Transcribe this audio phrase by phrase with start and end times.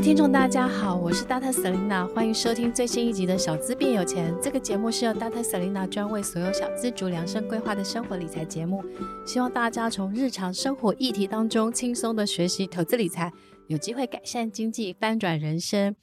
[0.00, 1.52] 听众，大家好，我是 Dr.
[1.52, 4.32] Selena，欢迎收听最新一集的《小资变有钱》。
[4.40, 5.42] 这个节目是由 Dr.
[5.42, 8.82] Selena 专为所有小资族量身规划的生活理财节目，
[9.26, 13.30] 希望大家从日常生活议题当中轻松的学习投资理财，
[13.66, 15.94] 有机会改善经济，翻转人生。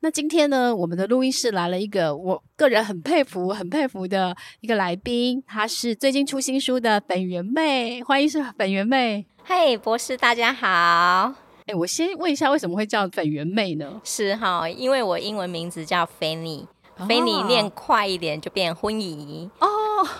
[0.00, 9.26] 那今天呢，我们的录音室来了一个我个人很佩服、很佩服的一个来宾，她是最近出新书的本源妹，欢迎是本源妹。
[9.44, 11.34] 嘿，博士，大家好。
[11.66, 14.00] 哎，我先问一下，为什么会叫粉圆妹呢？
[14.04, 19.68] 是哈，因为我英文名字叫 Fanny，Fanny 念快一点就变婚姨哦。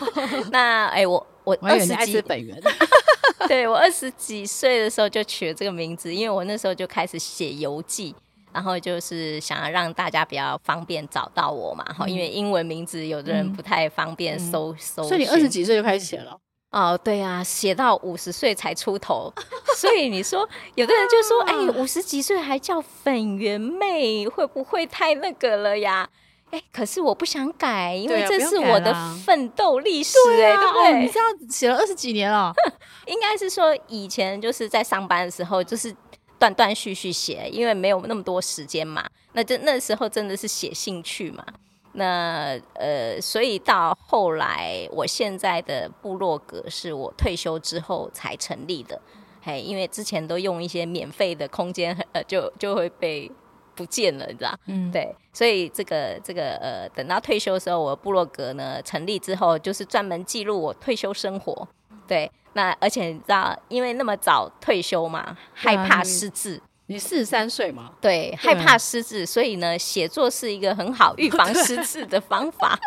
[0.50, 2.58] 那哎，我我二十几粉圆，
[3.46, 8.14] 对，我二十几岁的时候就取了这个名字，因为我那时候就开始写游记，
[8.50, 11.84] 然后就是想要让大家比较方便找到我嘛。
[11.92, 16.38] 哈、嗯，因为英文名字有的人不太方便搜、嗯、搜，所以你二十几岁就开始写了。
[16.74, 19.32] 哦，对啊，写到五十岁才出头，
[19.76, 26.08] 所以你说有的人就说， 哎，五十几岁还叫粉圆妹，会不会太那个了呀？
[26.50, 28.92] 哎，可是我不想改，因为这是我的
[29.24, 30.92] 奋斗历史，哎，对不对？
[30.92, 32.52] 哦，你这样写了二十几年了，
[33.06, 35.94] 应该是说以前就是在上班的时候，就是
[36.40, 41.44] 断断续续写，因为没有那么多时间嘛，那就那时候真的是写兴趣嘛。
[41.94, 49.00] 那呃，所以到后来，我现在的部落格是我退休之后才成立的，
[49.42, 53.30] 嘿，因为之前都用一些免费的空间，呃，就 就会被
[53.74, 54.58] 不见了，你知道？
[54.66, 61.66] 嗯，对，所以这个这个呃，等到退休的时候，我的部落格呢成立之后，就是专门记录我退休生活，
[62.06, 66.60] 对，那而且你知道，因为那么早退休嘛，害怕失智。
[66.86, 67.92] 你四十三岁吗？
[68.00, 72.78] 对，对，害怕失智，所以呢，写作是一个很好预防失智的方法。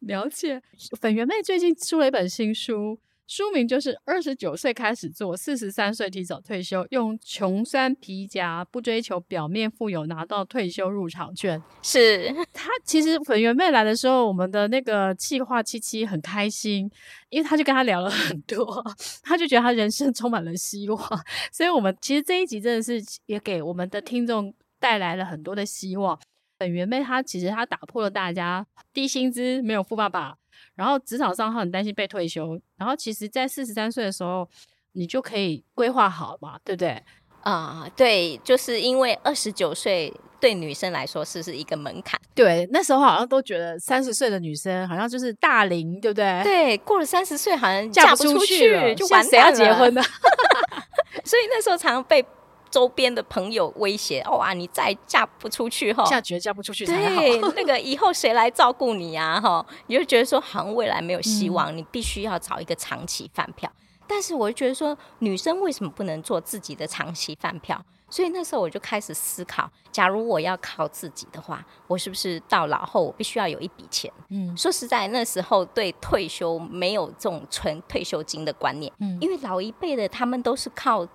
[0.00, 0.60] 了解，
[1.00, 2.98] 粉圆妹最近出了一本新书。
[3.34, 11.58] 书名就是二十九岁开始做，四十三岁提早退休，用穷酸皮夹不追求表面富有，拿到退休入场券。
[11.80, 16.90] 是 他其实粉圆妹来的时候，我们的那个企划七七很开心，
[17.30, 18.84] 因为他就跟他聊了很多，
[19.24, 21.00] 他就觉得他人生充满了希望，
[21.50, 26.20] 所以我们其实这一集真的是也给我们的听众带来了很多的希望。
[26.58, 30.41] 粉圆妹她其实她打破了大家低薪资没有富爸爸。
[30.82, 34.48] 然后职场上他很担心被退休，然后其实，在四十三岁的时候，
[34.94, 37.00] 你就可以规划好嘛，对不对？
[37.42, 42.20] 啊、呃，对，就是因为二十九岁对女生来说是是一个门槛。
[42.34, 46.42] 对，那时候好像都觉得三十岁的女生好像就是大龄，对不对？
[46.42, 49.54] 对，过了三十岁好像嫁不出去了，就完蛋了。
[49.54, 50.02] 谁要结婚呢？
[51.24, 52.26] 所以那时候常常被。
[52.72, 57.20] 周边的朋友威胁：“哇，你再嫁不出去哈，嫁绝嫁不出去才好。
[57.20, 59.38] 对，那个以后谁来照顾你呀？
[59.38, 63.70] 哈，你就觉得说，好像未来没有希望，嗯、你必须要找一个长期饭票。
[64.06, 67.78] 但是我就觉得说，女生为什么不能做自己的长期饭票？
[68.08, 74.10] 所以那时候我就开始思考：假如我要靠自己的话，我是不是到老后我必须要有一笔钱？
[74.30, 81.06] 嗯，说实在，那时候对退休没有这种存退休金的观念，嗯，因为老一辈的他们都是靠。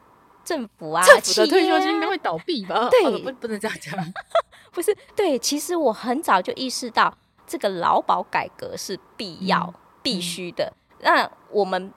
[0.47, 2.87] 政府啊，政府的退休金应该会倒闭吧？
[2.89, 3.93] 对，哦、不，不能这样讲。
[4.71, 7.13] 不是，对，其实我很早就意识到
[7.45, 10.71] 这个劳保改革是必要、嗯、必须的。
[11.01, 11.93] 那我们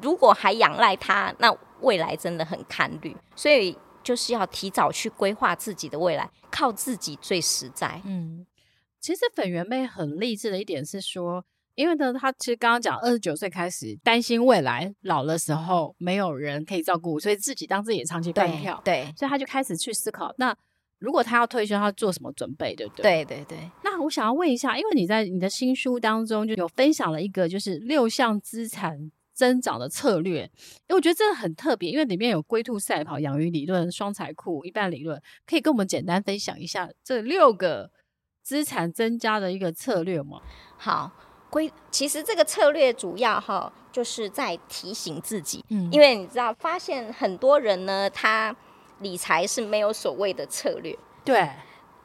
[0.00, 3.16] 如果还仰赖它，那未来真的很堪虑。
[3.34, 8.00] 所以就是要提早去规划自己的未来，靠自己最实在。
[8.04, 8.46] 嗯，
[9.00, 11.44] 其实粉圆妹很励志的一点是说。
[11.78, 18.82] 因为呢，他其实刚刚讲，二十九岁开始担心未来老的时候没有人可以照顾，所以自己当自己的长期饭票。
[18.84, 20.52] 对，所以他就开始去思考，那
[20.98, 23.24] 如果他要退休，他做什么准备，对不对？
[23.24, 23.70] 对对对。
[23.84, 37.92] 那我想要问一下，因为你在你的新书当中就有分享了一个就是六项资产增长的策略，因为我觉得这个很特别，因为里面有龟兔赛跑、养鱼理论、双财库、一半理论，可以跟我们简单分享一下这六个
[38.42, 40.40] 资产增加的一个策略吗？
[40.76, 41.12] 好。
[41.50, 48.54] 归其实这个策略主要哈，就是在提醒自己，嗯，因为你知道，发现很多人呢，他
[49.00, 51.48] 理财是没有所谓的策略，对，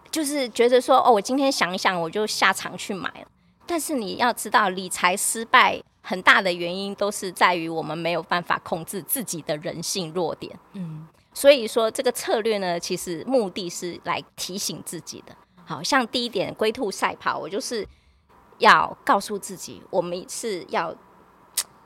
[0.09, 3.27] 就是觉得说，哦，我今天想一想，我就下场去买了。
[3.65, 10.53] 但是你要知道，理财失败很大的原因都是在于我们没有办法控制自己的人性弱点。
[10.73, 15.35] 嗯，所以说这个策略呢，其实目的是来提醒自己的。
[15.65, 17.87] 好像第一点龟兔赛跑，我就是
[18.63, 20.95] 要告诉自己，我们是要。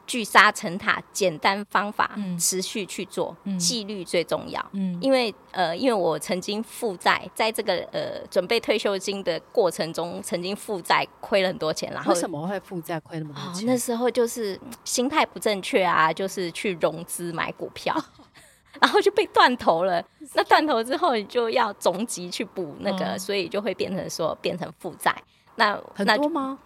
[0.08, 4.66] 聚沙成塔，简单方法，嗯、持续去做，纪、嗯、律最重要。
[4.72, 11.92] 嗯，因为呃，因为我曾经负债，在这个呃准备退休金的过程中，曾经负债亏了很多钱。
[11.92, 13.64] 然后为什么会负债亏那么多钱？
[13.64, 13.66] 哦？
[13.68, 17.94] 那时候就是心态不正确啊，就是去融资买股票，
[18.80, 20.02] 然后就被断头了。
[20.36, 25.14] 那断头之后，你就要总集去补那个，嗯、所以就会变成说变成负债。
[25.58, 26.58] 那很多吗？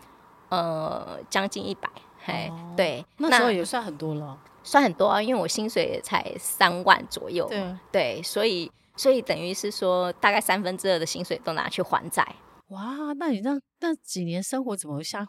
[0.50, 1.90] 呃，将近一百。
[2.24, 12.24] 嘿，哦、对，那时候也算很多了，算很多啊，因为我薪水也才三万左右，对，对，所以，所以等于是说，大概三分之二的薪水都拿去还债。
[12.68, 15.28] 哇，那你那那几年生活怎么下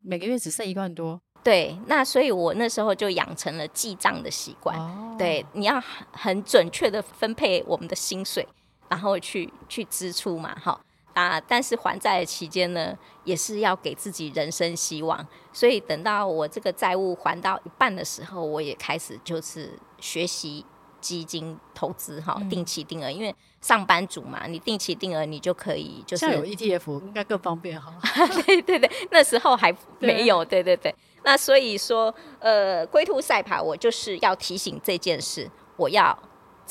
[0.00, 1.22] 每个月只剩一万多？
[1.44, 4.76] 对，那所以我那时候就养成了记账的习惯。
[4.76, 8.44] 哦、对，你要很很准确的分配我们的薪水，
[8.88, 10.80] 然后去去支出嘛，哈。
[11.14, 11.40] 啊！
[11.40, 15.26] 但是还债的期间呢，也是要给自己人生希望。
[15.52, 20.64] 所以等到我这个债务还到一半的时候，我也开始就是学习
[21.00, 23.10] 基金投资哈，嗯、定期定额。
[23.10, 27.94] 因为上班族嘛，你定期定额你就可以就是像有 ETF 应该更方便哈。
[28.46, 30.44] 对对对，那时候还没有。
[30.44, 30.94] 对，对对对，
[31.24, 36.18] 那所以说呃，龟兔赛跑，我就是要提醒这件事，我要。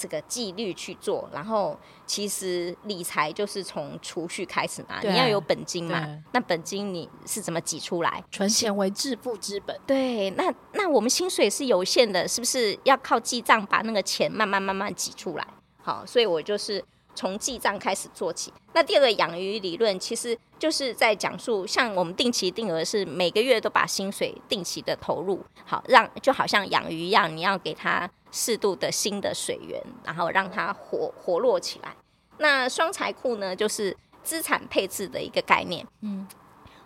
[0.01, 8.23] 这个纪律去做，然后其实理财就是从储蓄开始嘛，你要有本金嘛，那本金你是怎么挤出来？
[8.31, 9.79] 存钱为致富之本。
[9.85, 15.47] 对，那那我们薪水是有限的，是不是要靠记账把那个钱慢慢慢慢挤出来？
[15.83, 16.83] 好，所以我就是
[17.13, 18.51] 从记账开始做起。
[18.73, 28.09] 那第二个养鱼理论，其实就是在讲述，像我们定期定额是每个月都把薪水定期的投入，好让就好像养鱼一样，你要给它。
[28.31, 31.95] 适度的新的水源，然后让它活活络起来。
[32.37, 35.85] 那双财库呢，就是资产配置的一个概念。
[36.01, 36.27] 嗯，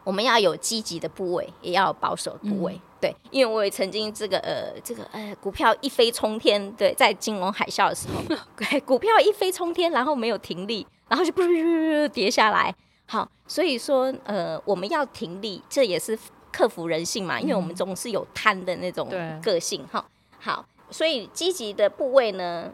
[0.04, 2.74] 我们要有积极的部位，也要有保守部位。
[2.74, 8.22] 嗯、对，因为我也曾经这个呃这个呃股票一飞冲天，对，在金融海啸的时候，
[8.58, 12.76] 对，股票一飞冲天，然后没有停利，然后就噗跌下来。
[13.06, 16.18] 好，所以说呃我们要停利，这也是
[16.52, 19.08] 克服人性嘛，因为我们总是有贪的那种
[19.42, 19.86] 个性。
[19.90, 20.66] 哈、嗯，好。
[20.90, 22.72] 所以积极的部位呢，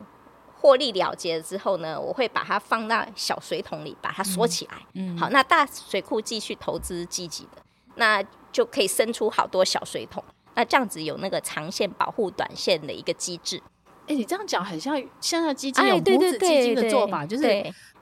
[0.59, 4.73] 获利了结了之后呢，我会把它放到小水桶里，把它锁起来。
[4.93, 7.63] 嗯，好，那大水库继续投资积极的，
[7.95, 10.23] 那就可以生出好多小水桶。
[10.53, 13.61] 那这样子有那个长线保护短线的一个机制。
[14.01, 17.43] 哎、欸，你这样讲很像现在基金有母子基金的做法，就是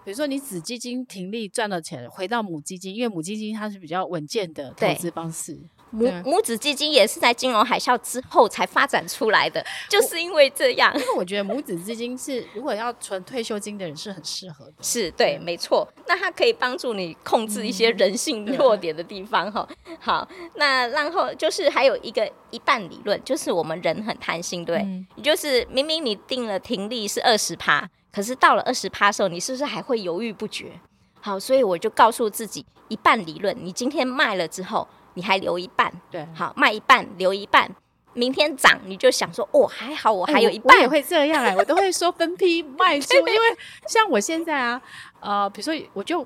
[0.04, 5.60] 比如说你子基金停利赚了钱，回到母基金，因为母基金它是比较稳健的投资方式。
[5.92, 10.94] 母母子基金也是在金融海啸之后才发展出来的，就是因为这样。
[10.96, 15.88] 因为我觉得母子基金是如果要存退休金的人是很适合的，是对，没错。
[16.08, 19.68] 那它可以帮助你控制一些人性弱点的地方哈。
[19.86, 30.72] 嗯、好，那然后就是还有一个一半理论，就是我们人很贪心，对，嗯、就是明明你定了停利是二十趴，可是到了二十趴的时候，你是不是还会犹豫不决？
[31.20, 34.88] 好，所以我就告诉自己一半理论，你今天卖了之后。
[35.20, 37.70] 你还留一半，对，好，卖一半留一半，
[38.14, 44.82] 明天涨你就想说，哦，还好我还有一半，我也会这样哎，我都会说分批 卖出，因为像我现在啊，
[45.20, 46.26] 呃，比如说我就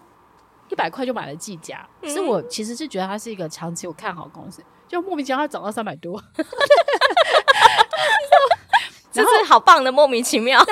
[0.69, 6.21] 一百块就买了计价，可是我其实是觉得它是一个长期我看好公司，就莫名其妙它涨到三百多，
[9.11, 10.63] 这是好棒的莫名其妙。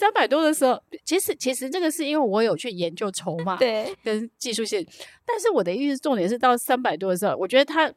[0.00, 4.82] 三百多的时候，其实其实这个是因为我有去研究筹码，对，跟技术线。
[5.26, 7.92] 但是我的意思重点是到三百多的时候，我觉得它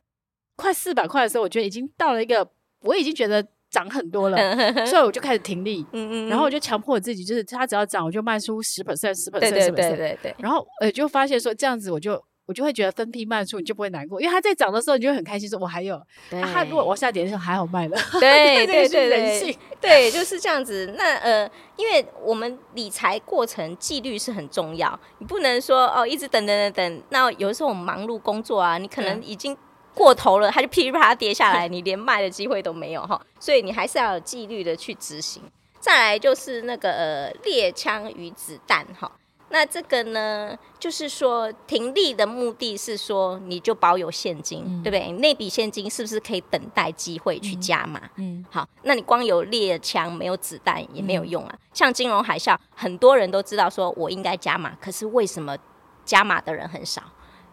[0.58, 2.46] 快四百块的时候，我觉得已经到了一个
[2.82, 3.42] 我已经觉得
[3.72, 4.38] 涨很多了，
[4.86, 5.86] 所以我就开始停利。
[5.94, 9.76] 嗯嗯，然后我就强迫我自己，就是它只要涨，我就卖出十 percent、十 percent、十 percent。
[9.76, 10.36] 对对对。
[10.40, 12.22] 然后呃，就发现说这样子我就。
[12.46, 16.02] 我就会觉得分批卖出，你就不会难过，因为它在涨的时候，你就会很开心，说我还有。
[16.30, 16.42] 对。
[16.42, 17.98] 它、啊、如果往下跌的时候，还好卖了。
[18.20, 20.94] 对对对对，对，就是这样子。
[20.98, 27.04] 那呃，因为我们理财过程纪律是很重要，你不能说哦，一直等等等等。
[27.10, 29.58] 那有的时候我们忙碌工作啊，你可能已经
[29.94, 33.22] 过头了，它就噼里啪啦跌下来，你连卖的机会都没有哈。
[33.40, 35.42] 所以你还是要有纪律的去执行。
[35.80, 39.10] 再来就是那个呃，猎枪与子弹哈。
[39.54, 45.12] 那这个呢，就是说停利的目的是说，你就保有现金，嗯、对不对？
[45.20, 48.00] 那笔现金是不是可以等待机会去加码？
[48.16, 51.52] 嗯，嗯好，那你光有猎枪没有子弹也没有用啊。
[51.54, 55.56] 嗯、像金融海啸，很多人都知道说我应该加码，可是为什么
[56.04, 57.04] 加码的人很少？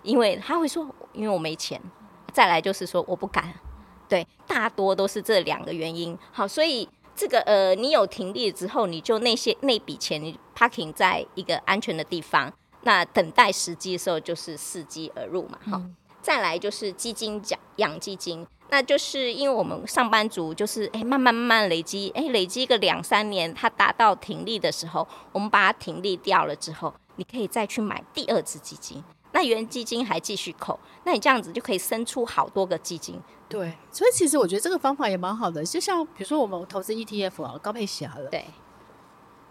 [0.02, 1.78] 因为他会说，因为我没钱。
[2.32, 3.52] 再来就是说我不敢，
[4.08, 6.16] 对，大多都是这两个原因。
[6.32, 6.88] 好，所以
[7.20, 12.50] 这个呃，你有停利之后，你就那些那笔钱你 parking 在一个安全的地方，
[12.84, 15.58] 那等待时机的时候就是伺机而入嘛。
[15.66, 18.46] 哈、嗯，再来就是基金养养基金。
[18.70, 33.20] 那就是因为我们上班族就是哎，慢慢慢慢累积，哎，累积个两三年，它达到停利的时候，我们把它停利掉了之后，你可以再去买第二支基金，那原基金还继续扣，那你这样子就可以生出好多个基金。
[33.48, 38.30] 对，所以其实我觉得这个方法也蛮好的，就像比如说我们投资 ETF 啊，高配息好了。
[38.30, 38.44] 对，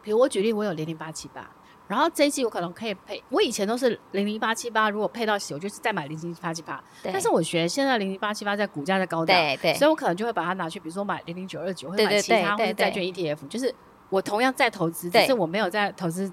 [0.01, 1.49] 比如我举例，我有零零八七八。
[1.87, 6.83] 然后这一季我可能可以配，我以前都是零零八七八，如果配到息，我就是再买零零八七八。
[7.01, 13.73] 但是我觉得现在零零八七八在股价在高档，对对，所以我可能就会把它拿去，比如说买零零九二九，或者买其他或者债券 ETF，就是
[14.11, 16.31] 我同样在投资，只是我没有在投资，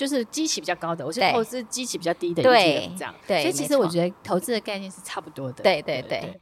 [0.00, 3.14] 就是基期比较高的，我是投资基期比较低的 ETF 这样。
[3.26, 5.62] 对，所以其实我觉得投资的概念是差不多的。
[5.62, 6.40] 对对对。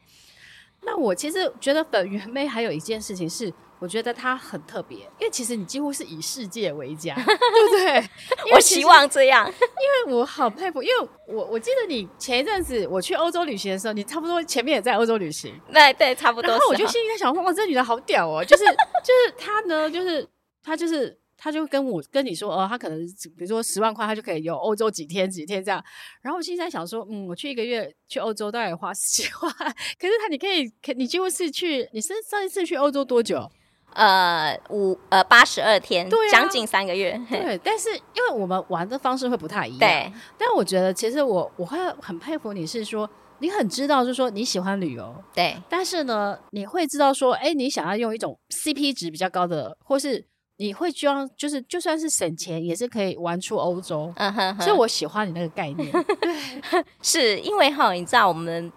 [0.83, 3.53] 那我其实觉得本源妹还有一件事情是。
[3.81, 8.05] 我觉得她很特别，因为其实你几乎是以世界为家， 对不对？
[8.53, 16.51] 我希望这样，因为我好佩服，因为我我记得你前一阵子我去欧洲旅行的时候，你差不多前面也在欧洲旅行， 对对，差不多。
[16.51, 20.27] 然后我就心里在想说，哇，这女的好屌哦，就是就是她呢，就是
[20.61, 22.99] 她就是她就跟我跟你说，哦，他可能
[23.37, 25.83] 比如说十万块，他就可以有欧洲几天几天这样。
[26.21, 29.53] 然后我现在想说，嗯，我去一个月去欧洲大概花十几万，
[29.99, 33.49] 可是他你可以，你几乎是去，你是上一次去欧洲多久？
[33.95, 37.19] 呃，五呃八十二天，对啊，将近三个月。
[37.31, 39.79] 对， 但是因为我们玩的方式会不太一样。
[39.79, 50.27] 对，但我觉得其实我我会很佩服你是说，你很知道就是说你喜欢旅游，对，但是呢，你会知道说，哎，你想要用一种 CP 值比较高的，或是
[50.59, 54.13] 你会希望就是就算是省钱也是可以玩出欧洲。
[54.17, 55.91] 嗯哼哼，所以我喜欢你那个概念。
[56.21, 58.71] 对， 是因为哈，你知道我们。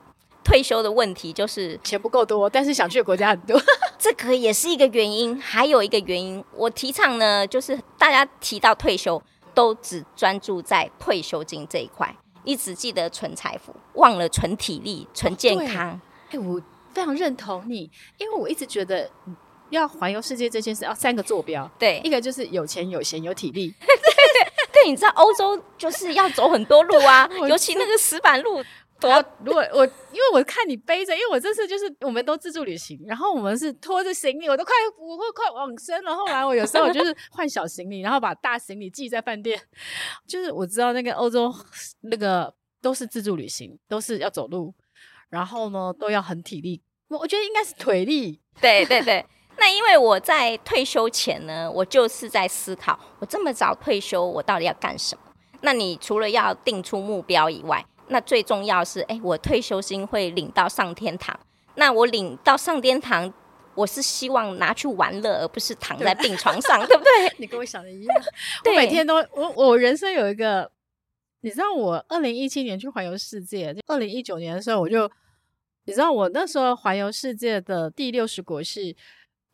[0.43, 3.61] 退休的问题就是钱不够多，但是想去的国家很多，
[4.00, 5.39] 这个也是一个原因。
[5.39, 9.21] 还有一个原因，我提倡呢，就是大家提到退休，
[9.53, 15.89] 都只专注在退休金这一块，一直记得存财富，忘了存体力、存健康。
[15.89, 16.61] 哎、哦欸，我
[16.91, 19.07] 非常认同你，因为我一直觉得
[19.72, 23.74] 要环游世界这件事要三个坐标，对，一个就是有钱、有闲、有体力。
[24.72, 28.63] 对，你知道欧洲就是要走很多路啊， 尤其那个石板路。
[29.00, 29.12] 多
[29.44, 36.16] 如果我因为我看你背着，因为我这次就是我们都自助旅行，然后我们是拖着行李，我都快我会快往生了。
[36.16, 39.60] 后来我有时候我就是换小行李，然后把大行李寄在饭店。
[40.28, 41.51] 就是我知道那个欧洲
[42.01, 44.72] 那个都是自助旅行，都是要走路，
[45.30, 46.84] 然后呢都要很体力。
[47.08, 48.40] 我我觉得应该是腿力。
[48.62, 49.25] 对对对。
[49.58, 55.22] 那因为我在退休前呢，我就是在思考，我这么早退休，我到底要干什么？
[55.62, 61.39] 那你除了要定出目标以外，那最重要是，哎，我退休金会领到上天堂。
[61.75, 63.31] 那我领到上天堂，
[63.75, 67.36] 我是希望拿去玩乐，而不是躺在病床上，对， 对不对？
[67.38, 68.17] 你跟我想的一样。
[68.65, 70.70] 我每天都，我我人生有一个，
[71.41, 75.10] 你知道，我二零一七年去环游世界，二零一九年的时候，我就，
[75.86, 78.96] 你知道，我那时候环游世界的第六十国是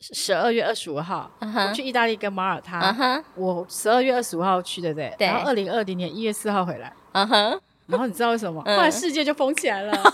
[0.00, 1.68] 十二月二十五号，uh -huh.
[1.68, 3.24] 我去意大利跟马耳他，uh -huh.
[3.34, 5.12] 我十二月二十五号去，对不对？
[5.18, 5.26] 对。
[5.26, 7.60] 然后二零二零年一月四号回来，嗯哼。
[7.86, 8.62] 然后你知道为什么？
[8.64, 10.12] 后来世界就封起来了，嗯、 三年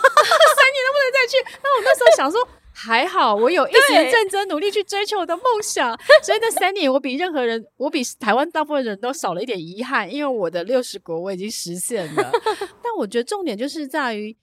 [0.86, 1.58] 都不能再去。
[1.60, 5.90] 那我那时候想说，还好我有一直认真努力去追求我的梦想，
[6.22, 12.32] 所以那三年我比任何人，我比台湾大部分人都少了一点遗憾，因为我的六十国我已经实现了。
[12.80, 14.36] 但我觉得重点就是在于，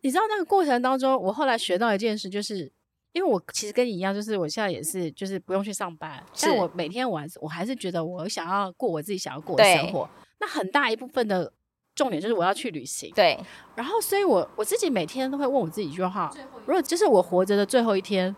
[0.00, 2.72] 你知道那个过程当中，我后来学到一件事，就是
[3.12, 10.08] 因为我其实跟你一样，就是我现在也是，就是不用去上班，但我每天我还是我还是觉得我想要过我自己想要过的生活。
[10.38, 11.52] 那很大一部分的。
[11.94, 13.38] 重点就是我要去旅行，对。
[13.74, 16.32] 然后，所以我我自己每天都会问我自己一句话：
[16.64, 18.34] 如果就是我活着的最后一天，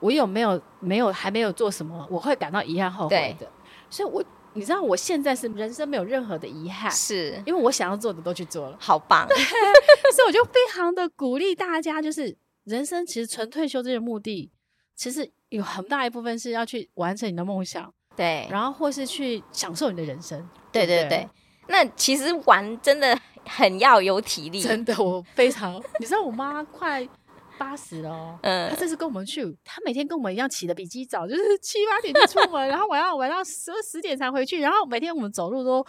[0.00, 3.46] 我有没有没有还没有做什么，我会感到遗憾后悔的？
[3.90, 9.28] 所以我，我你知道，我现在是人生没有任何的遗憾，是因为我想要做的都去做了，好棒。
[10.16, 12.34] 所以我就非常的鼓励大家，就是
[12.64, 14.50] 人生其实纯退休这个目的，
[14.94, 18.48] 其实有很大一部分是要去完成你的梦想，对。
[18.50, 21.08] 然后或是去享受你的人生，对对对。
[21.08, 21.28] 对对
[21.66, 25.82] 那其实玩真的很要有体力，真的，我非常。
[25.98, 27.08] 你知道我妈快
[27.56, 35.82] 八十了哦，嗯，她这次跟我们去，她每天跟我们一样起的比鸡早，就是七八点就出门，然后晚上玩到十十点才回去，然后每天我们走路都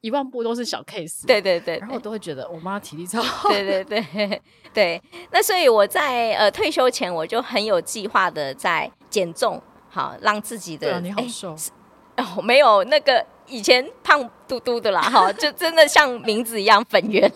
[0.00, 5.02] 一万步都是小 case，对对对，然后我都会觉得我妈体力超好，对对对对。
[5.32, 11.56] 那所以我在呃退休前，我就很有计划的在减重，好让自己的你好瘦。
[12.16, 17.30] 哦，没有那个以前胖嘟嘟的啦，哈，就真的像名字一样粉圆。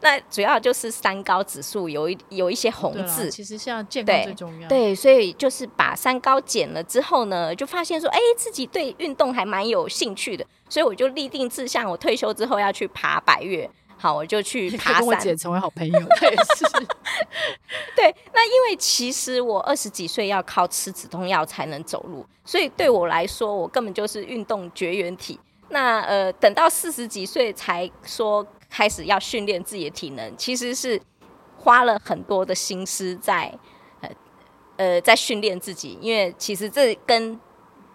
[0.00, 4.68] 那那主要就是三高指数有一有一些红字，其实像健康最重要。
[4.68, 13.68] 对，所以就是把三高减了之后呢，就发现说，哎，自己对运动还蛮有兴趣的，所以我就立定志向，我退休之后要去爬百越。
[14.00, 15.00] 好，我就去 爬山。
[15.00, 16.64] 跟我姐成为好朋友，对，是。
[17.96, 25.38] 对，那因为其实我二十几岁要靠吃止痛药才能走路，所以对我来说，我根本就是运动绝缘体。
[25.70, 31.00] 那呃，等到四十几岁才说开始要训练自己的体能，其实是
[31.56, 33.52] 花了很多的心思在
[34.00, 34.10] 呃
[34.76, 37.38] 呃在训练自己，因为其实这跟。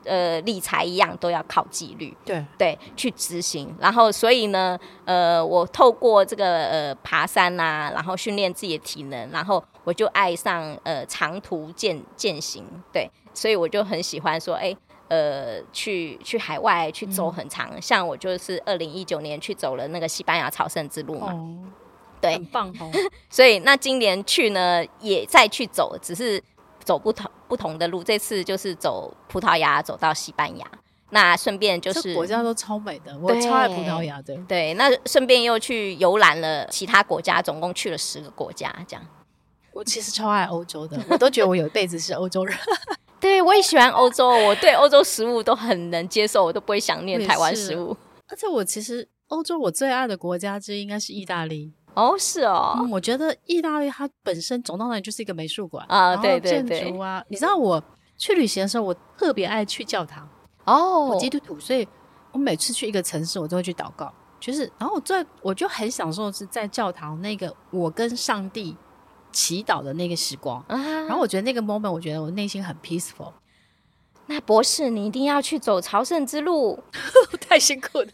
[0.05, 3.73] 呃，理财一样都要靠纪律，对对，去执行。
[3.79, 14.75] 然后，所以呢，呃，我透过这个呃爬山啊，然后训练自己的体能，然后我就爱上呃长途健健行，对，所以我就很喜欢说，哎，
[15.07, 21.59] 呃，去去海外去走很长，嗯、像我就是二零一九年去走了那个西班牙朝圣之路嘛，哦、
[22.21, 22.91] 对，很棒哦。
[23.29, 26.41] 所以那今年去呢，也再去走，只是。
[26.85, 30.67] 走不同不同的路，这次就是走葡萄牙，走到西班牙。
[31.11, 34.35] 那顺便就是国家都超美的，我超爱葡萄牙的。
[34.49, 38.69] 对，那顺便又去游览了其他国家，总共去了十个国家。
[38.85, 39.07] 这样，
[39.71, 42.53] 我其实超爱欧洲的，我都觉得我有一辈子是欧洲人。
[43.23, 47.95] 对，我也喜欢欧洲，我对欧洲食物都很能接受，我都不会想念台湾食物。
[48.27, 51.71] 而且我其实欧洲我最爱的国家之一应该是意大利。
[51.93, 57.81] 哦，是哦，嗯，我觉得意大利它本身走到那里就是一个美术馆啊，对对对，建筑啊，你知道我
[58.17, 60.27] 去旅行的时候，我特别爱去教堂
[60.65, 61.87] 哦，我基督徒，所以
[62.33, 68.75] 我每次去一个城市，我都会去祷告，就是，然后我最我就很享受是在教堂那个我跟上帝
[69.33, 73.33] 祈祷的那个时光，啊，然后我觉得那个 moment，我觉得我内心很 peaceful。
[74.27, 76.81] 那博士，你一定要去走朝圣之路，
[77.45, 78.07] 太辛苦了。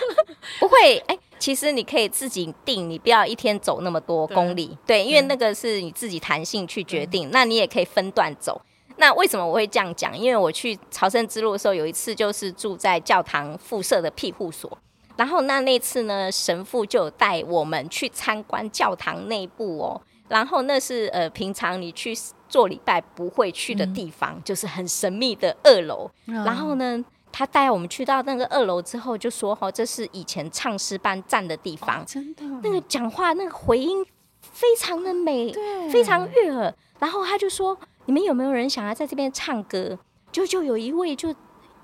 [0.58, 7.28] 不会，哎、欸，其实你可以自己定，你不要一天走那么多公里，对，对，因为那个是你自己弹性去决定。
[7.30, 8.62] 那你也可以分段走。
[8.96, 10.18] 那为什么我会这样讲？
[10.18, 14.78] 因为我去朝圣之路的时候，有一次就是住在教堂附设的庇护所，
[15.16, 20.00] 然后那那次呢，神父就带我们去参观教堂内部哦。
[20.32, 22.16] 然后那是呃，平常你去
[22.48, 26.10] 做礼拜不会去的地方，嗯、就是很神秘的二楼。
[26.26, 32.00] 嗯、然后呢，他带我们去到那个二楼之后，就说：“哈，这是以前唱诗班站的地方。
[32.00, 34.02] 哦”真的，那个讲话那个回音
[34.40, 36.74] 非常的美，对，非常悦耳。
[36.98, 39.98] 然后他就说：“你们有没有人想要在这边唱歌？”
[40.32, 41.34] 就就有一位就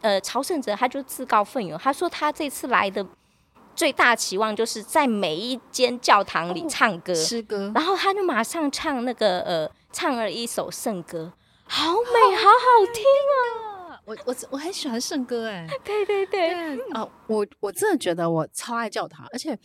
[0.00, 3.04] 呃朝圣者，他就自告奋勇，他说他这次来的。
[3.78, 14.00] 最大期望就是在每一间教堂里唱歌，诗歌，然后他就马上唱那个呃，唱了一首圣歌，好美，好好听啊！
[14.04, 19.56] 我我我很喜欢圣歌，哎，对对对，哦，我我真的觉得我超爱教堂，而且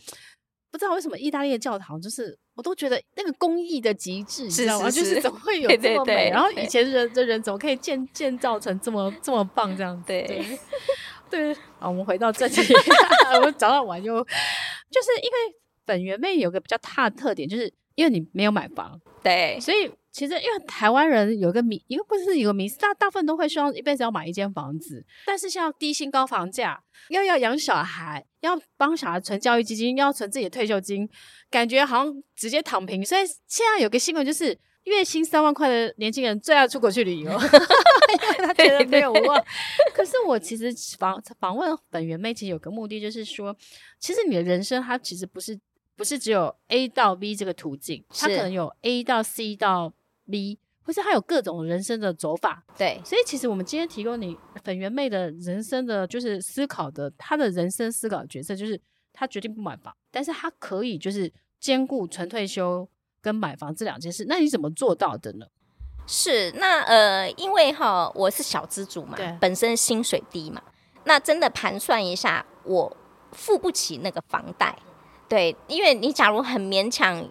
[0.70, 6.30] 不知道为什么意大利的教堂就是我都觉得那个工艺的极致，你知道吗，就是怎么会有这么美？
[6.30, 10.00] 然后以前人的人怎么可以建建造成这么这么棒这样？
[10.06, 10.56] 对。
[11.34, 12.54] 对 啊，我们回到这里，
[13.34, 31.08] 我们早上玩又就是因为粉圆妹有个比较大的特点，就是因为你没有买房，对，所以其实因为台湾人有个迷，一个不是有个迷思，大大部分都会希望一辈子要买一间房子，但是像低薪高房价，又要养小孩，要帮小孩存教育基金，要存自己的退休金，
[31.50, 33.04] 感觉好像直接躺平。
[33.04, 34.56] 所以现在有个新闻就是。
[34.84, 39.42] 月薪三万块的年轻人最爱出国去旅游，因 为他觉得没有望。
[39.94, 43.56] 可是我其实访访问粉圆妹，其实有个目的，就是说，
[43.98, 45.58] 其实你的人生它其实不是
[45.96, 49.94] 不是只有 A 到 B 这个途径，它可能有 A 到 C 到
[50.30, 52.62] B，或是它有各种人生的走法。
[52.76, 58.78] 对，所以其实我们今天提供你粉圆妹的人生的，就是思考的，她的人生思考的角色，就是
[59.14, 62.86] 她决定不买房，但是她可以就是兼顾纯退休。
[63.24, 65.46] 跟买房这两件事，那你怎么做到的呢？
[66.06, 70.60] 是那呃，因为哈，我是小资主嘛，本身薪水低嘛，
[71.04, 72.94] 那真的盘算一下，我
[73.32, 74.76] 付不起那个房贷。
[75.26, 77.26] 对，因为你假如很勉强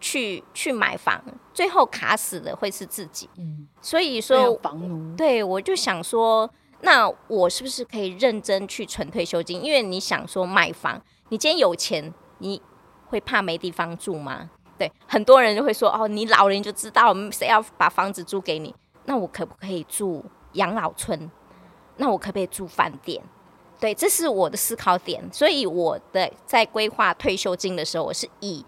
[0.00, 1.22] 去去买房，
[1.52, 3.28] 最后卡死的会是自己。
[3.36, 9.62] 嗯，所以说房奴，对，我就想说，那我是不是可以认真去存退休金？
[9.62, 12.62] 因为你想说买房，你今天有钱，你
[13.08, 14.48] 会怕没地方住吗？
[14.78, 18.74] 对，很多人就会说哦，你老人就知道谁要把房子租给你，
[19.06, 21.30] 那我可不可以住养老村？
[21.96, 23.22] 那我可不可以住饭店？
[23.80, 25.26] 对，这是我的思考点。
[25.32, 28.64] 所以我的在规划退休金的时候，我是以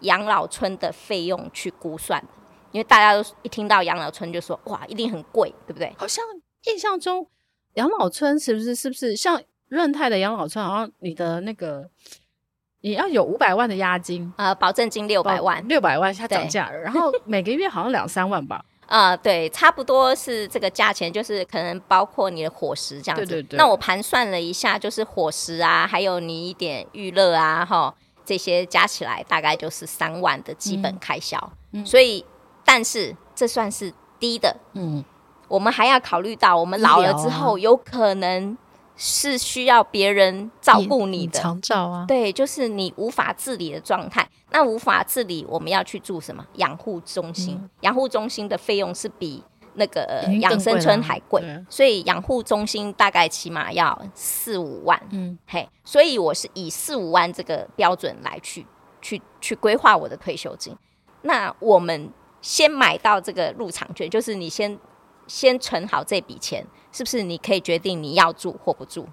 [0.00, 2.20] 养老村的费用去估算，
[2.72, 5.94] 因为大家都一听到养老村就说哇，一定很贵，对不对？
[5.96, 6.24] 好像
[6.64, 7.24] 印象中
[7.74, 10.64] 养老村是不是是不是像润泰的养老村？
[10.64, 11.88] 好像你的那个。
[12.84, 18.62] 你要有五百万的押金，呃，保证金六百万，六百万它涨价了， 然后每个月好像两三万吧。
[18.86, 23.24] 啊、 呃，对，差不多是这个价钱，就是可能包括你的伙食这样子。
[23.24, 23.56] 对对对。
[23.56, 31.38] 那我盘算了一下，就是伙食啊，还有你一点娱乐啊，哈，这些加起来大概就是三万的基本开销。
[31.72, 31.86] 嗯。
[31.86, 32.22] 所以，
[32.66, 34.54] 但是这算是低的。
[34.74, 35.02] 嗯。
[35.48, 38.58] 我们还要考虑到，我们老了之后有可能。
[38.96, 44.28] 是需要别人照顾你的长照啊，对，就是你无法自理的状态。
[44.50, 47.68] 那无法自理，我们要去住什么养护中心？
[47.80, 49.42] 养护、嗯、中心的费用是比
[49.74, 55.00] 那个养生村还贵，所以养护中心大概起码要四五万。
[55.10, 58.64] 嗯，嘿，所以我是以四五万这个标准来去
[59.02, 60.76] 去去规划我的退休金。
[61.22, 64.78] 那我们先买到这个入场券，就是你先
[65.26, 66.64] 先存好这笔钱。
[66.94, 69.06] 是不是你可以决定你要住或不住？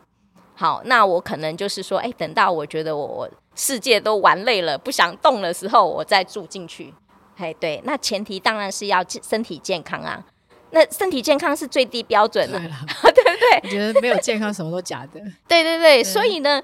[0.53, 6.93] 好，那我可能就是说，哎、欸，等到我觉得我我世界都玩累了，不想动的时候，我再住进去。
[7.37, 10.23] 哎，对，那前提当然是要身体健康啊。
[10.69, 13.59] 那身体健康是最低标准了，对， 对不对？
[13.63, 15.19] 我觉得没有健康，什么都假的。
[15.47, 16.61] 对对对，对所以呢，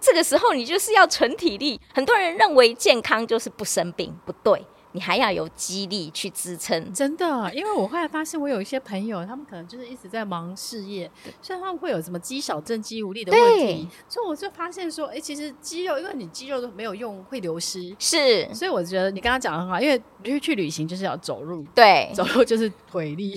[0.00, 1.78] 这个时候你就是要存体力。
[1.92, 4.64] 很多人认为健康就是不生病，不对。
[4.94, 11.10] 你还要有肌力去支撑，真的，因为我后来发现，我有一些朋友，他们可能就是一直在忙事业，
[11.42, 13.88] 所以他们会有什么肌少症、肌无力的问题。
[14.08, 17.92] 所以我就发现说，哎、欸，其实肌肉，因为你肌肉都没有用，会流失。
[17.98, 23.36] 是，所以我觉得你刚刚讲的很好，因为去去旅行就是要走路，对，走路就是腿力。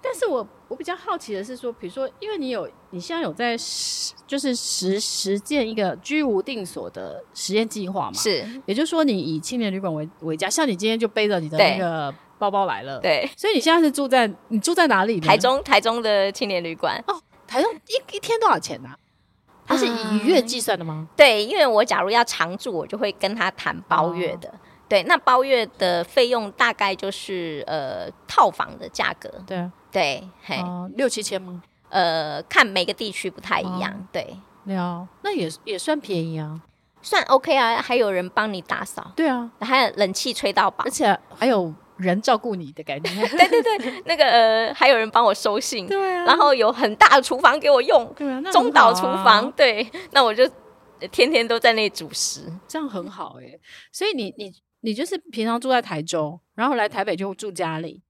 [0.02, 8.12] 但是我我比较好奇的是说，比如说，因为你有你现在有在实就是实实践一个居无定所的实验计划嘛？
[8.12, 15.20] 是，也就是说，你以青年旅馆为为家，像你今天就背着你的那个包包来了，对，所以你现在是住在你住在哪里？
[15.20, 18.96] 台中，台中的青年旅馆哦，台中一一天多少钱呢、啊？
[19.64, 21.14] 它是以月计算的吗、嗯？
[21.16, 24.52] 对，因为我假如要常住，我就会跟他谈包月的。
[24.92, 29.30] 哦对，那包月的费用大概就是呃套房的价格。
[29.46, 31.62] 对对，嘿，呃、六七千吗？
[31.88, 33.90] 呃，看每个地区不太一样。
[33.90, 36.60] 哦、对，了，那也也算便宜啊，
[37.00, 39.12] 算 OK 啊，还有人帮你打扫。
[39.16, 43.10] 对啊，还有冷气吹到饱，而且还有人照顾你的感觉。
[43.34, 45.86] 对对对，那个呃，还有人帮我收信。
[45.86, 48.12] 对啊，然后有很大的厨房给我用。
[48.14, 49.50] 对啊，那中岛厨房。
[49.52, 50.46] 对，那我就
[51.10, 53.60] 天天都在那里煮食，这样很好哎、欸。
[53.90, 54.52] 所以你你。
[54.82, 58.02] 你就是平常住在台中，然后来台北就住家里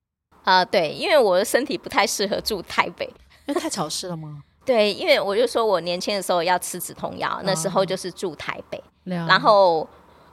[0.42, 0.64] 啊、呃？
[0.66, 3.06] 对，因为我的身体不太适合住台北，
[3.46, 4.42] 因为太潮湿了吗？
[4.64, 9.88] 对，因为我就说我年轻的时候要吃止痛药，哦、那时候就是住台北，了然后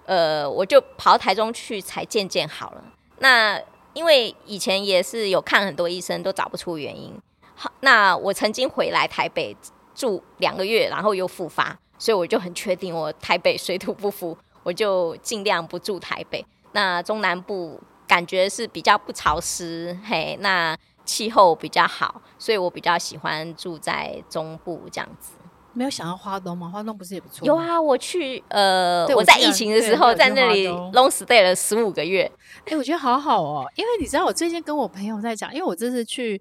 [0.06, 2.84] 呃，我就跑到台中去才渐渐好了。
[3.19, 3.62] 那
[3.93, 7.13] 因为以前也是有看很多医生，都找不出原因。
[7.56, 9.56] 好，那我曾经回来台北
[9.93, 14.38] 住两个月，然后又复发，所以我就很确定我台北水土不服。
[14.69, 25.32] 我就尽量不住台北，那中南部感觉是比较不潮湿，嘿，那气候比较好，所以我比较喜欢住在中部这样子。
[25.73, 26.69] 没有想到花东吗？
[26.69, 27.43] 花东不是也不错？
[27.47, 32.32] 有啊，我去呃，我在疫情的时候在那里 long stay 了十五个月。
[32.60, 36.39] 哎、欸，我觉得好好哦，因为你知道我最近跟我朋友在讲，因为我这次去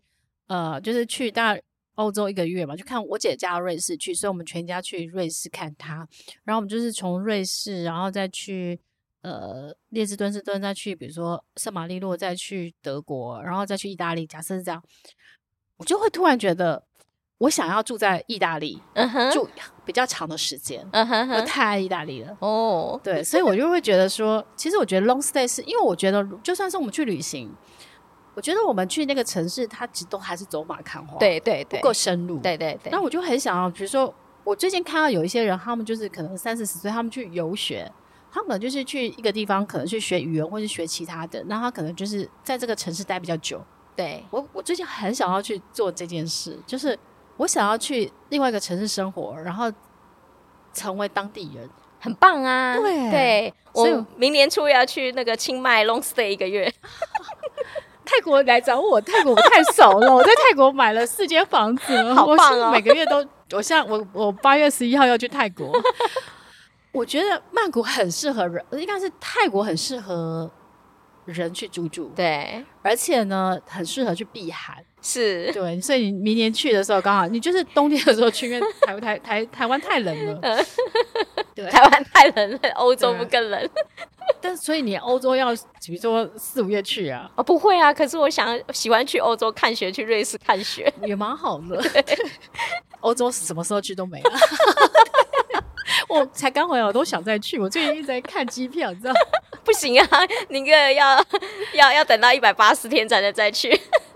[0.49, 1.57] 呃，就是去大。
[1.99, 6.09] 欧洲一个月嘛，就看我姐嫁到瑞士去，所以我们全家去瑞士看她。
[6.45, 8.81] 然后我们就是从瑞士，然后再去
[9.23, 14.25] 呃列支敦士登，再去比如说圣马力诺，再去德国，然后再去意大利。
[14.25, 14.81] 假设是这样，
[15.77, 16.85] 我就会突然觉得，
[17.39, 18.81] 我想要住在意大利，
[19.33, 19.49] 住
[19.85, 22.37] 比较长的时间，嗯哼，我太爱意大利了。
[22.41, 27.53] 哦，对，所以我就会觉得说，其实我觉得 long stay 是因为我觉得，就算是我们去旅行。
[28.39, 32.39] 我觉得我们去那个城市，它其实都还是走马看花，对对对，不够深入。
[32.39, 32.93] 对对对。
[32.93, 37.91] 那我就很想要，比如说，我最近看到有一些人，他们就是可能三四十岁，他们去游学，
[38.31, 43.61] 他们可能就是去一个地方，可能去学语言或是学其他的，那他可能就是在这个城市待比较久。
[43.97, 46.97] 对，我，我最近很想要去做这件事，就是
[47.39, 49.65] 我想要去另外一个城市生活，然后
[50.73, 52.77] 成为当地人，很棒啊！
[52.77, 56.73] 对，对，我明年初要去那个清迈 long stay 一个月。
[58.09, 60.15] 泰国来找我，泰国我太熟了。
[60.15, 62.71] 我在泰国买了四间房子， 好棒哦！
[62.73, 65.71] 每个月都，我像我我八月十一号要去泰国。
[66.93, 70.51] 我觉得曼谷很适合人，应该是泰国很适合
[71.27, 72.11] 人去住住。
[72.17, 74.77] 对，而且呢，很适合去避寒。
[75.01, 80.41] 是对，所以你明年去的时候刚好，你就是冬天的时候去，因为台台台台湾太冷了。
[81.55, 83.71] 对，台湾太冷了，欧洲不更冷？
[84.41, 87.31] 但所以你欧洲要比如说四五月去啊？
[87.37, 91.83] 哦，不会啊，可是我想喜欢去欧洲看雪，去瑞士看雪也蛮好的。
[93.01, 94.31] 欧洲什么时候去都没了。
[96.09, 97.59] 我才刚回来，我都想再去。
[97.59, 99.13] 我最近一直在看机票，你知道？
[99.65, 100.07] 不行啊，
[100.49, 101.23] 你个要
[101.75, 103.69] 要要等到一百八十天才能再去。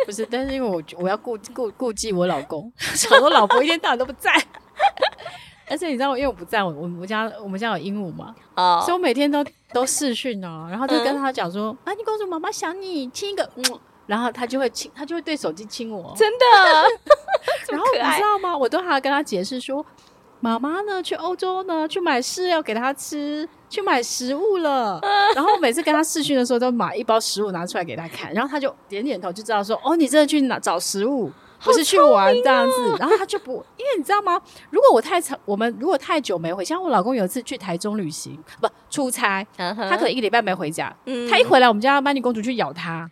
[0.06, 4.32] 不是，但是因为我我要顾顾顾忌我老公，想说老婆一天到晚都不在。
[5.68, 13.48] 而且你知道，因为我不在，我我们家我们家有鹦鹉嘛，哦，所以我每天都都视讯哦，然后就跟他讲说：“嗯、啊，你公主妈妈想你，亲一个。
[13.57, 13.64] 嗯”
[14.07, 16.44] 然后他就会亲，他就会对手机亲我，真的。
[17.70, 18.57] 然后你知道吗？
[18.57, 19.85] 我都还要跟他解释说。
[20.40, 21.01] 妈妈呢？
[21.01, 21.87] 去欧洲呢？
[21.87, 25.01] 去买饲料给他吃，去买食物了。
[25.37, 31.31] 然后每次跟他视讯的时候，都买一包食物拿出来给他看，然后他就点点头，就知道说：“哦，你真的去哪找食物，
[31.62, 34.40] 不是去玩这样子。”然后他就不，因为你知道吗？
[34.70, 40.94] 如果我太长，我们如果太久没回，像我老公有一次去台中旅行，不出差，他可能一个礼拜没回家，
[41.31, 43.11] 他一回来，我们家曼妮公主去咬他。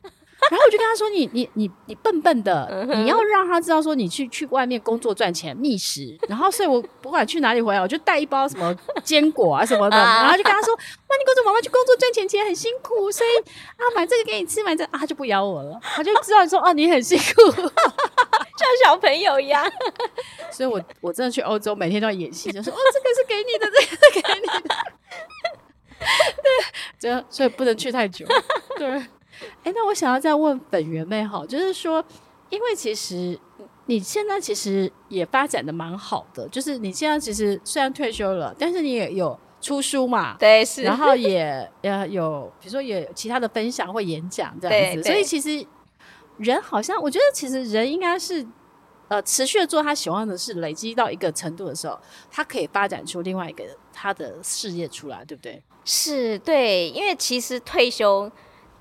[0.49, 6.17] 然后我就跟他说：“你你你你笨笨的，你要让他知道说你去去外面工作赚钱觅食。
[6.29, 8.75] 然后所以我不管去哪里回来，我就带一包什么
[9.05, 10.75] 坚果啊什么的，然后就跟他说
[11.09, 13.31] ：‘那你工作妈妈去工作赚钱，其实很辛苦，所以
[13.77, 19.71] 啊买这个给你吃，买这个、啊他就不咬我了，他就知道说哦你很辛苦， 像小朋友一样。
[20.51, 24.75] 所以我 我真的去欧洲，每天都要演戏，就说哦这个是给你的，这个是给你的。
[26.01, 26.51] 对，
[26.99, 28.27] 这所以不能去太久。
[28.77, 29.03] 对。”
[29.63, 32.05] 哎，那我想要再问粉圆妹哈，就是说，
[32.49, 33.39] 因为其实
[33.87, 45.67] 你现在其实也发展的蛮好的，就是你现在其实虽然退休了，但是你也有出书嘛，对，是，然后 也呃有，比如说也有其他的分享或演讲这样子，所以其实
[46.39, 48.47] 人好像，我觉得其实人应该是
[49.09, 51.99] 呃持续的做他喜欢的事，累积到一个程度的时候，
[52.31, 55.63] 他可以发展出另外一个他的事业出来，对不对？
[55.85, 58.31] 是，对，因为其实退休。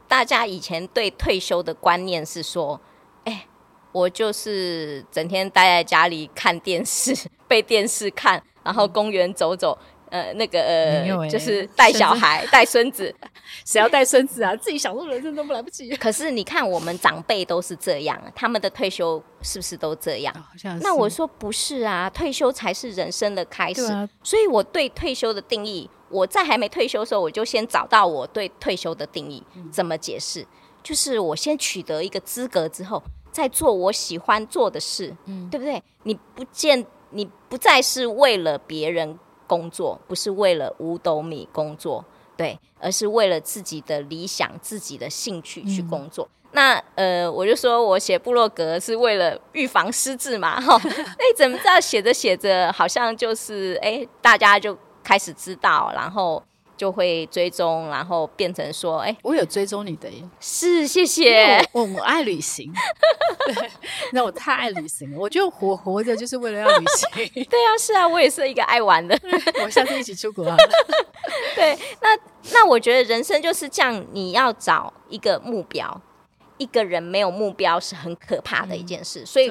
[0.09, 2.81] 大家以前对退休的观念是说，
[3.25, 3.47] 哎、欸，
[3.91, 7.15] 我就是整天待在家里看电视，
[7.47, 9.77] 被电视看，然后公园走走，
[10.09, 13.13] 呃，那个呃，欸、就是带小孩、带孙子，
[13.63, 14.55] 谁要带孙子啊？
[14.55, 15.93] 自己享受人生都不来不及。
[15.97, 20.33] 可是你看，我们长辈都是这样，他们的退休是不是都这样？
[20.33, 20.79] 好像。
[20.79, 23.85] 那我说不是啊，退休才是人生的开始。
[23.93, 25.87] 啊、所以我对退休的定义。
[26.09, 30.45] 我在还没退休的时候，我就先找到我对退休的定义，怎么解释？
[30.81, 35.83] 就是我先取得一个资格之后，再做我喜欢做的事，嗯，对不对？
[36.03, 42.03] 你不见，你不再是为了别人工作，不是为了五斗米工作，
[42.37, 46.25] 对，而是为了自己的理想、自己的兴趣去工作。
[46.25, 54.75] 嗯、那呃，我就说我写部落格是为了预防失智嘛，哈， 哎，怎么知道写着写着，好像就是哎，大家就。
[55.03, 56.43] 开始知道，然后
[56.77, 61.57] 就会追踪，然后变成说：“哎，我有追踪你的耶。”是，谢谢。
[61.71, 62.71] 我我，爱旅行，
[63.45, 63.69] 对，
[64.13, 65.17] 那我太爱旅行了。
[65.19, 67.43] 我就活活着就是为了要旅行。
[67.49, 69.17] 对啊，是啊，我也是一个爱玩的。
[69.63, 70.55] 我下次一起出国啊。
[71.55, 72.09] 对，那
[72.53, 76.01] 那我觉得人生就是这样，你要找一个目标。
[76.57, 79.49] 一个人没有目标是很可怕的一件事，嗯、所以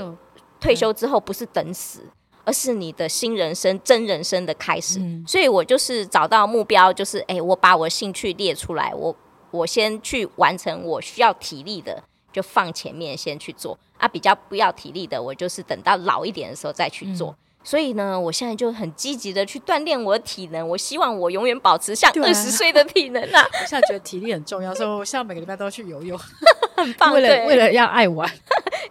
[0.60, 2.02] 退休之后不是等死。
[2.48, 9.14] 而是你的新人生、真人生的开始，嗯、所以我就是找到目标，就是哎、欸，我把我的兴趣列出来，我
[9.50, 17.32] 我先去完成我需要体力的，就放前面先去做啊，比较不要体力的，我就是等到老一点的时候再去做。
[17.32, 23.46] 嗯、所以呢，我现在就很积极的去锻炼我的体能，我希望我永远保持像二十岁的体能啊！
[23.60, 26.18] 我现在觉得体力很重要，所以我现在每个礼拜都要去游泳，
[26.76, 27.12] 很棒。
[27.12, 28.26] 为了为了要爱玩，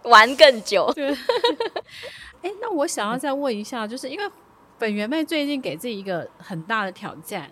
[0.04, 0.94] 玩更久。
[2.48, 4.24] 哎，那我想要再问一下，就是因为
[4.78, 7.50] 粉圆妹最近给自己一个很大的挑战，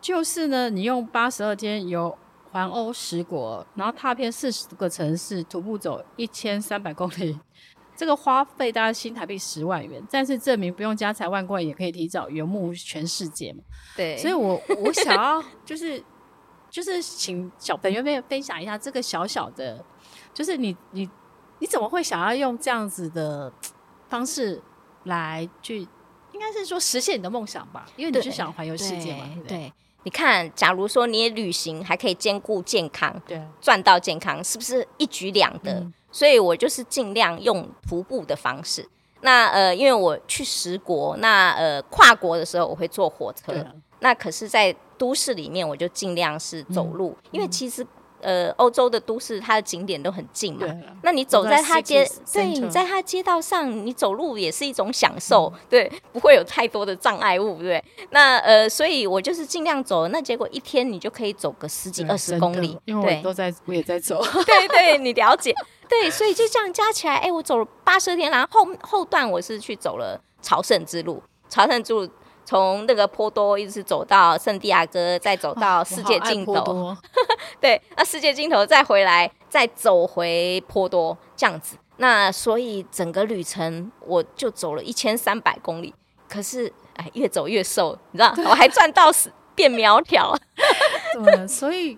[0.00, 2.16] 就是呢，你用八十二天游
[2.50, 7.38] 环欧十国，然后踏遍四十个城市，徒步走一千三百公里，
[7.94, 13.62] 这个花费大概新台币十万元，但是证明不用家财万贯也可以提早游目全世界嘛？
[13.94, 16.02] 对，所以我我想要就是
[16.70, 19.84] 就是请小粉圆妹分享一下这个小小的，
[20.32, 21.10] 就是你你
[21.58, 23.52] 你怎么会想要用这样子的？
[24.12, 24.60] 方式
[25.04, 25.78] 来去，
[26.32, 29.26] 应该是说实现你的梦想吧，因为你是想环游世界嘛。
[29.48, 29.72] 对，
[30.02, 35.72] 你看，假如说你也旅行还可以兼顾健康，对，赚到健康，是不是一举两得？
[35.72, 38.86] 嗯、所以我就是尽量用徒步的方式。
[39.22, 43.66] 那呃，因为我去十国，那呃跨国的时候我会坐火车，
[44.00, 47.86] 那可是，在都市里面我就尽量是走路，嗯、因为其实。
[48.22, 50.66] 呃，欧洲的都市，它的景点都很近嘛。
[51.02, 57.82] 那你走在它街，对，你在它街道上，你走路也是一种享受，嗯、对，不会有太多的障碍物，对。
[58.10, 64.22] 那呃，所以我就是尽量走，那结果一天你就可以走个十几二十公里，因为我都在，我也在走。
[64.46, 65.52] 对对，你了解，
[65.88, 72.08] 对，所以就这样加起来，哎、欸，我走了八十天，然后后后段我是去走了朝圣之路，朝圣之路
[72.44, 76.96] 从那个坡多一直走到圣地亚哥，再走到世界尽头，
[77.60, 81.76] 对，那世界尽头再回来，再走回坡多这样子。
[81.98, 85.94] 那所以整个旅程我就走了一千三百公里，
[86.28, 89.10] 可是哎，越走越瘦，你知道，我还赚到
[89.54, 90.36] 变苗条。
[91.24, 91.96] 对，所以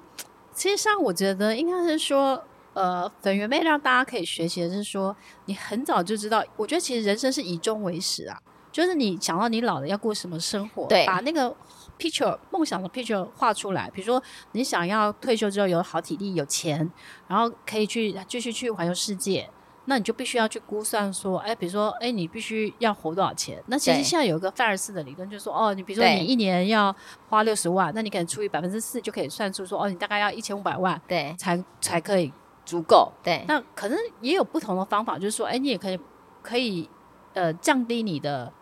[0.52, 2.42] 其实上我觉得应该是说，
[2.74, 8.38] 呃，粉圆妹让大家可以学习的是说，你很早就知道，我觉得其实人生是以终为始啊。
[8.74, 11.54] 就是你想到你老了要过什么生活，对，把那个
[11.96, 13.88] picture 梦想的 picture 画出来。
[13.90, 16.90] 比如说你想要退休之后有好体力、有钱，
[17.28, 19.48] 然后可以去继续去环游世界，
[19.84, 23.62] 那你就必须要去估算说，哎，比如说，哎，你必须要活多少钱？
[23.68, 26.92] 那其实现在有一个范尔斯的理论，就是说，哦，你比如说你一年要
[27.28, 32.32] 花六十万，那你可能除以百分之四就可以算出说，哦，你大概要一千五百万，对，才才可以
[32.66, 33.12] 足够。
[33.22, 36.00] 对，那可能也有不同的方法，就是说，哎，你也可以
[36.42, 36.90] 可以
[37.34, 38.52] 呃降低你的。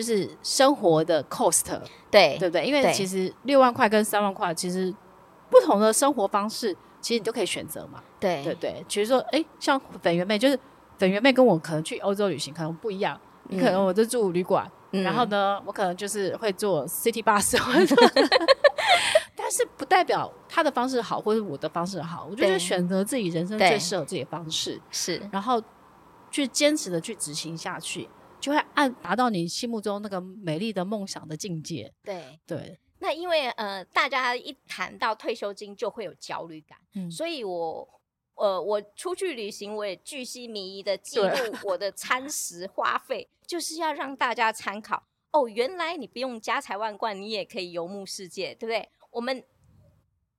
[0.00, 1.78] 就是生活的 cost，
[2.10, 2.64] 对对不对？
[2.64, 4.90] 因为其实六万块跟三万块，其实
[5.50, 8.02] 不同的生活方式，其实你都可以选择嘛。
[8.18, 10.58] 对对对，其实说，哎，像粉圆妹，就是
[10.96, 13.20] 粉圆妹跟我可能去欧洲旅行可能不一样。
[13.50, 17.58] 你、嗯、可能我就住旅馆，嗯、然后呢，我可能就是会坐 city bus，
[19.36, 22.26] 但是不代表他的方式好，或者我的方式好。
[22.30, 25.62] 我就是选择自己人生最适合自己的方式，是，然后
[26.30, 28.08] 去坚持的去执行下去。
[28.40, 31.92] 就会按达到你心目中那个美丽的梦想的境界。
[32.02, 38.00] 对对，那因为呃，大家一谈到退休金就会有焦虑感，嗯，所以我
[38.34, 41.28] 呃，我出去旅行，我也巨细靡遗的记录
[41.64, 45.06] 我的餐食花费，就是要让大家参考。
[45.32, 48.88] 哦，原来你不用家财万贯，你也可以游牧世界，对不对？
[49.10, 49.44] 我们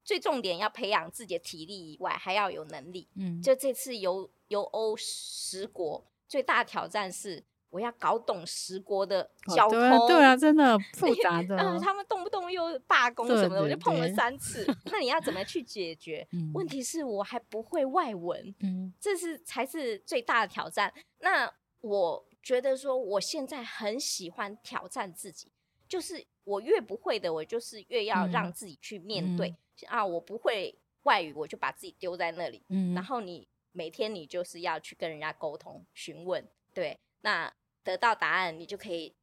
[0.03, 3.07] 最重点要培养自己的体力以外，还要有能力。
[3.15, 7.43] 嗯，就这次游游欧十国，最大挑战是。
[7.71, 11.55] 我要搞懂十国的交通，哦对，啊对啊，真的 复杂的。
[11.57, 14.65] 嗯，他们动不动又罢工什么的，我就碰了三次。
[14.91, 16.27] 那你要怎么去解决？
[16.33, 20.93] 嗯、问题是我还不会外文，嗯，这是才是最大的挑战。
[21.19, 25.49] 那我觉得说，我现在很喜欢挑战自己，
[25.87, 29.47] 就是我越不会的，我就是越要让自己去面对。
[29.47, 29.55] 嗯、
[29.87, 32.65] 啊，我不会外语，我就把自己丢在那里。
[32.67, 37.53] 嗯，然后你每天你就是要去跟人家沟通、询问，对，那。
[37.83, 39.13] 得到答案，你就可以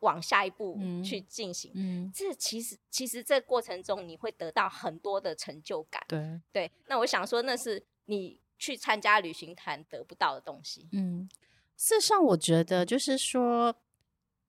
[0.00, 1.72] 往下一步去进行。
[1.74, 6.04] 嗯，嗯，这其实其实这过程中你会得到很多的成就感。
[6.08, 10.88] 对对，那我想说，那是你去参加旅行团得不到的东西。
[10.92, 11.28] 嗯，
[11.76, 13.74] 事实上，我觉得就是说，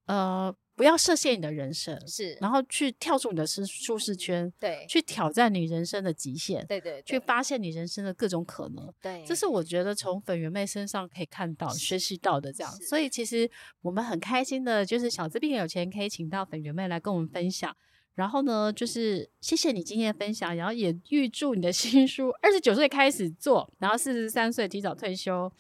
[0.06, 0.56] 呃。
[0.80, 12.72] 不要设限你的人生，是，然后去跳出你的舒舒适圈，对，去挑战你人生的极限，对，对对，去发现你人生的各种可能，对，这是我觉得从粉圆妹身上可以看到、学习到的这样。
[12.88, 17.76] 所以其实我们很开心的，就是小资病有钱可以请到粉圆妹来跟我们分享。
[18.16, 25.52] 然后呢，就是谢谢你今天的分享，然后也预祝你的新书二十九岁开始做，然后四十三岁提早退休，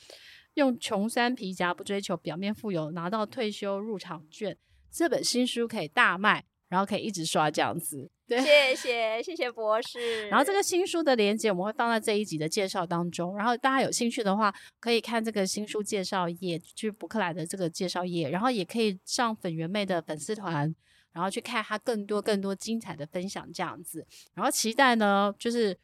[0.53, 4.57] 用穷酸皮夹不追求表面富有，拿到退休入场券。
[4.91, 8.09] 这本新书可以大卖，然后可以一直刷这样子。
[8.27, 10.27] 对， 谢谢谢谢博士。
[10.27, 13.35] 然后这个新书的链接我们会放在这一集的介绍当中。
[13.35, 20.73] 然后大家有兴趣的话，可以看这个新书介绍页，去博客来的这个介绍页，然后也可以上粉圆妹的粉丝团，
[21.11, 24.05] 然后去看他更多更多精彩的分享这样子。
[24.33, 25.77] 然后期待呢，就是。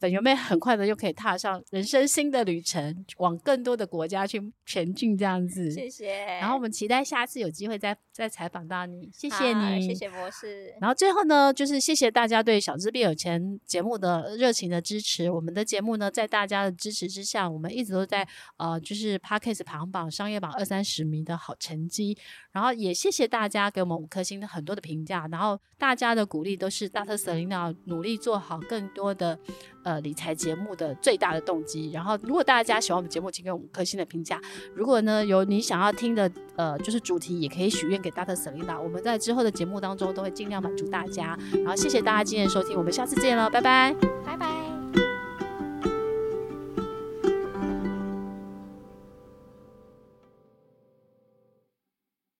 [0.00, 5.70] 粉圆妹很快的就可以踏上人生新的旅程，往更多的国家去前进，这样子。
[5.70, 6.24] 谢谢。
[6.40, 10.74] 然后我们期待下次有机会再再采访到你，谢谢你，谢谢博士。
[10.80, 15.30] 然后最后呢，就是谢谢大家对《小资变有钱》节目的热情的支持。
[15.30, 22.16] 我们的节目呢，在大家的支持之下，我们一直都在呃，就是 Podcast 排行榜、商业榜二三十名的好成绩。
[22.52, 29.38] 然后也谢谢大家给我们五颗星的很多的评价，然后大家的鼓励都是大特 Selina 努力做好更多的。
[29.86, 31.92] 呃，理财节目的最大的动机。
[31.92, 34.40] 然后，如果大家喜欢我们节目，请给我们五颗星的评价。
[34.74, 38.82] 如果呢，有你想要听的，呃，就是主题，也可以许愿给大特 Selina。
[38.82, 41.38] 我们在之后的节目当中都会尽量满足大家。
[41.52, 44.75] 然后，谢谢大家今天的收听，我们下次见了，拜拜，拜拜。